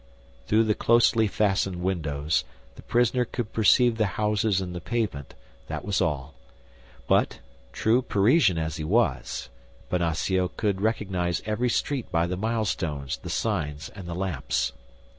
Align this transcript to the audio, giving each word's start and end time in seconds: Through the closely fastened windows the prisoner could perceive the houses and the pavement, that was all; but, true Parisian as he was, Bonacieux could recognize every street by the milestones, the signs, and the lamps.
Through 0.47 0.63
the 0.63 0.73
closely 0.73 1.27
fastened 1.27 1.83
windows 1.83 2.43
the 2.73 2.81
prisoner 2.81 3.23
could 3.23 3.53
perceive 3.53 3.97
the 3.97 4.07
houses 4.17 4.59
and 4.59 4.73
the 4.73 4.81
pavement, 4.81 5.35
that 5.67 5.85
was 5.85 6.01
all; 6.01 6.33
but, 7.07 7.37
true 7.71 8.01
Parisian 8.01 8.57
as 8.57 8.77
he 8.77 8.83
was, 8.83 9.49
Bonacieux 9.91 10.47
could 10.57 10.81
recognize 10.81 11.43
every 11.45 11.69
street 11.69 12.11
by 12.11 12.25
the 12.25 12.35
milestones, 12.35 13.17
the 13.17 13.29
signs, 13.29 13.89
and 13.89 14.07
the 14.07 14.15
lamps. 14.15 14.71